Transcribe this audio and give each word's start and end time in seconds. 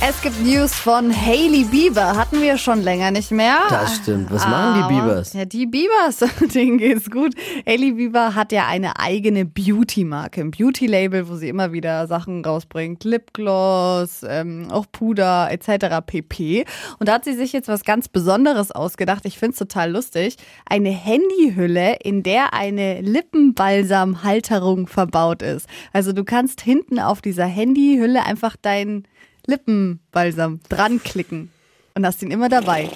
Es 0.00 0.22
gibt 0.22 0.40
News 0.40 0.74
von 0.74 1.12
Hailey 1.12 1.64
Bieber. 1.64 2.16
Hatten 2.16 2.40
wir 2.40 2.56
schon 2.56 2.82
länger 2.82 3.10
nicht 3.10 3.32
mehr. 3.32 3.58
Das 3.68 3.96
stimmt. 3.96 4.30
Was 4.30 4.46
machen 4.46 4.80
die 4.80 4.94
Biebers? 4.94 5.32
Ja, 5.32 5.44
die 5.44 5.66
Biebers, 5.66 6.18
denen 6.54 6.78
geht's 6.78 7.10
gut. 7.10 7.34
Hailey 7.66 7.92
Bieber 7.92 8.36
hat 8.36 8.52
ja 8.52 8.68
eine 8.68 9.00
eigene 9.00 9.44
Beauty-Marke, 9.44 10.40
ein 10.40 10.52
Beauty-Label, 10.52 11.28
wo 11.28 11.34
sie 11.34 11.48
immer 11.48 11.72
wieder 11.72 12.06
Sachen 12.06 12.44
rausbringt. 12.44 13.02
Lipgloss, 13.02 14.20
ähm, 14.22 14.68
auch 14.70 14.86
Puder 14.90 15.48
etc. 15.50 15.96
pp. 16.06 16.64
Und 17.00 17.08
da 17.08 17.14
hat 17.14 17.24
sie 17.24 17.34
sich 17.34 17.52
jetzt 17.52 17.66
was 17.66 17.82
ganz 17.82 18.06
Besonderes 18.06 18.70
ausgedacht. 18.70 19.24
Ich 19.24 19.36
find's 19.36 19.58
total 19.58 19.90
lustig. 19.90 20.36
Eine 20.64 20.90
Handyhülle, 20.90 21.96
in 22.04 22.22
der 22.22 22.54
eine 22.54 23.00
Lippenbalsam-Halterung 23.00 24.86
verbaut 24.86 25.42
ist. 25.42 25.66
Also 25.92 26.12
du 26.12 26.22
kannst 26.22 26.60
hinten 26.60 27.00
auf 27.00 27.20
dieser 27.20 27.46
Handyhülle 27.46 28.24
einfach 28.24 28.54
deinen 28.54 29.08
Lippenbalsam 29.48 30.60
dran 30.68 31.02
klicken 31.02 31.50
und 31.94 32.06
hast 32.06 32.22
ihn 32.22 32.30
immer 32.30 32.48
dabei. 32.48 32.88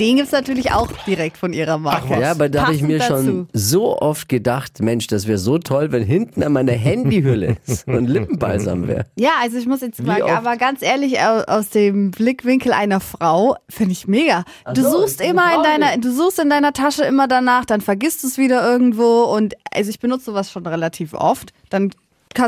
Den 0.00 0.16
gibt's 0.16 0.32
natürlich 0.32 0.72
auch 0.72 0.88
direkt 1.06 1.36
von 1.36 1.52
ihrer 1.52 1.78
Marke. 1.78 2.18
Ja, 2.20 2.32
aber 2.32 2.48
da 2.48 2.62
habe 2.64 2.74
ich 2.74 2.82
mir 2.82 3.00
schon 3.00 3.26
dazu. 3.26 3.46
so 3.52 3.96
oft 4.00 4.28
gedacht, 4.28 4.80
Mensch, 4.82 5.06
das 5.06 5.28
wäre 5.28 5.38
so 5.38 5.58
toll, 5.58 5.92
wenn 5.92 6.02
hinten 6.02 6.42
an 6.42 6.52
meiner 6.52 6.72
Handyhülle 6.72 7.58
so 7.64 7.92
ein 7.92 8.06
Lippenbalsam 8.06 8.88
wäre. 8.88 9.06
Ja, 9.16 9.30
also 9.40 9.56
ich 9.56 9.66
muss 9.66 9.82
jetzt 9.82 9.98
sagen, 10.04 10.22
oft? 10.22 10.32
aber 10.32 10.56
ganz 10.56 10.82
ehrlich, 10.82 11.20
au- 11.20 11.44
aus 11.46 11.70
dem 11.70 12.10
Blickwinkel 12.10 12.72
einer 12.72 12.98
Frau 12.98 13.54
finde 13.68 13.92
ich 13.92 14.08
mega. 14.08 14.42
Du 14.74 14.82
so, 14.82 15.02
suchst 15.02 15.20
immer 15.20 15.54
in 15.54 15.62
deiner, 15.62 15.96
du 15.96 16.10
suchst 16.12 16.40
in 16.40 16.50
deiner 16.50 16.72
Tasche 16.72 17.04
immer 17.04 17.28
danach, 17.28 17.64
dann 17.64 17.80
vergisst 17.80 18.24
du 18.24 18.26
es 18.26 18.36
wieder 18.36 18.68
irgendwo 18.68 19.22
und 19.26 19.54
also 19.72 19.90
ich 19.90 20.00
benutze 20.00 20.24
sowas 20.24 20.50
schon 20.50 20.66
relativ 20.66 21.14
oft. 21.14 21.52
Dann 21.70 21.90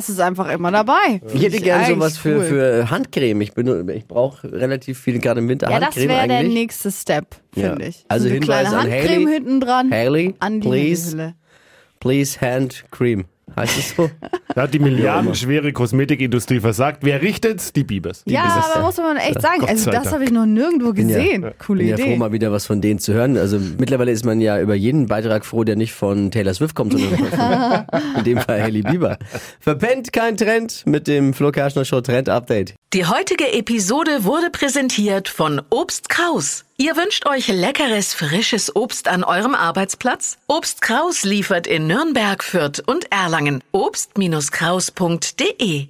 du 0.09 0.13
es 0.13 0.21
einfach 0.21 0.51
immer 0.51 0.71
dabei. 0.71 1.21
Ich 1.33 1.43
hätte 1.43 1.61
gern 1.61 1.81
Eigentlich 1.81 1.97
sowas 1.97 2.19
für, 2.19 2.37
cool. 2.39 2.45
für 2.45 2.91
Handcreme. 2.91 3.41
Ich, 3.41 3.53
ich 3.57 4.07
brauche 4.07 4.53
relativ 4.53 4.99
viel 5.01 5.19
gerade 5.19 5.41
im 5.41 5.49
Winter 5.49 5.71
Ja, 5.71 5.79
das 5.79 5.87
Handcreme 5.97 6.09
wäre 6.09 6.29
der 6.29 6.43
nächste 6.43 6.91
Step, 6.93 7.37
Ja. 7.55 7.71
finde 7.71 7.87
ich. 7.87 8.05
Also 8.09 8.25
so 8.25 8.31
eine 8.35 8.41
Hinweis 8.41 8.69
kleine 8.69 8.77
an 8.77 8.91
Handcreme 8.93 9.27
Hailey. 9.27 9.33
hinten 9.33 9.61
dran. 9.61 9.91
Hailey, 9.91 10.35
an 10.41 10.61
die 10.61 10.69
please, 10.69 11.35
please 12.01 12.41
hand 12.41 12.85
cream. 12.91 13.25
Heißt 13.57 13.79
es 13.79 13.95
so? 13.97 14.11
Da 14.55 14.63
hat 14.63 14.75
die 14.75 14.79
milliardenschwere 14.79 15.73
Kosmetikindustrie 15.73 16.61
versagt. 16.61 17.01
Wer 17.03 17.21
richtet's? 17.21 17.73
Die 17.73 17.85
Biebers. 17.85 18.25
Die 18.25 18.33
Ja, 18.35 18.43
Biebers. 18.45 18.71
aber 18.75 18.85
muss 18.87 18.97
man 18.97 19.17
echt 19.17 19.43
sagen, 19.43 19.61
Gott 19.61 19.69
also 19.71 19.91
das 19.91 20.13
habe 20.13 20.25
ich 20.25 20.31
noch 20.31 20.47
nirgendwo 20.47 20.93
gesehen. 20.93 21.47
Coole 21.59 21.81
bin 21.81 21.89
ja 21.89 21.97
froh, 21.97 22.05
Idee. 22.05 22.17
mal 22.17 22.33
wieder 22.33 22.53
was 22.53 22.65
von 22.67 22.81
denen 22.81 22.99
zu 22.99 23.13
hören. 23.13 23.37
Also 23.37 23.59
mittlerweile 23.79 24.13
ist 24.13 24.25
man 24.25 24.41
ja 24.41 24.61
über 24.61 24.75
jeden 24.75 25.07
Beitrag 25.07 25.45
froh, 25.45 25.65
der 25.65 25.77
nicht 25.77 25.93
von 25.93 26.31
Taylor 26.31 26.55
Swift 26.55 26.75
kommt, 26.75 26.93
sondern 26.93 27.17
von, 27.17 27.99
in 28.19 28.25
dem 28.25 28.39
Fall 28.39 28.63
Hailey 28.63 28.83
Bieber. 28.83 29.19
Verpennt 29.61 30.13
kein 30.13 30.37
Trend 30.37 30.85
mit 30.87 31.07
dem 31.09 31.35
Flo 31.35 31.51
Kerschner 31.51 31.85
Show 31.85 32.01
Trend 32.01 32.29
Update. 32.29 32.75
Die 32.93 33.05
heutige 33.05 33.53
Episode 33.53 34.25
wurde 34.25 34.51
präsentiert 34.51 35.29
von 35.29 35.61
Obst 35.71 36.09
Kraus. 36.09 36.65
Ihr 36.79 36.95
wünscht 36.95 37.25
euch 37.25 37.49
leckeres, 37.49 38.13
frisches 38.13 38.77
Obst 38.77 39.09
an 39.09 39.25
eurem 39.25 39.55
Arbeitsplatz? 39.55 40.37
Obst 40.47 40.83
Kraus 40.83 41.25
liefert 41.25 41.67
in 41.67 41.87
Nürnberg, 41.87 42.45
Fürth 42.45 42.83
und 42.87 43.11
Erlangen. 43.11 43.65
Obst-Kraus.de 43.73 45.89